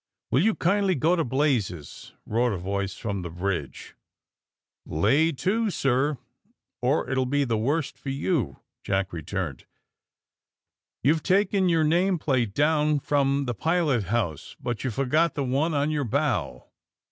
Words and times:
'^Will 0.33 0.41
you 0.41 0.55
kindly 0.55 0.95
go 0.95 1.15
to 1.15 1.23
blazes!" 1.23 2.13
roared 2.25 2.53
a 2.53 2.57
voice 2.57 2.95
from 2.95 3.21
the 3.21 3.29
bridge. 3.29 3.95
^^Lay 4.87 5.31
to, 5.37 5.69
sir, 5.69 6.17
or 6.81 7.07
it 7.07 7.15
will 7.19 7.27
be 7.27 7.43
the 7.43 7.55
worse 7.55 7.91
for 7.91 8.09
you!" 8.09 8.57
Jack 8.83 9.13
returned. 9.13 9.59
*^ 9.59 9.63
You've 11.03 11.21
taken 11.21 11.69
your 11.69 11.83
name 11.83 12.17
plate 12.17 12.55
down 12.55 12.99
from 12.99 13.45
the 13.45 13.53
pilot 13.53 14.05
house, 14.05 14.55
but 14.59 14.83
you 14.83 14.89
forgot 14.89 15.35
the 15.35 15.43
one 15.43 15.75
on 15.75 15.91
your 15.91 16.03
bow. 16.05 16.65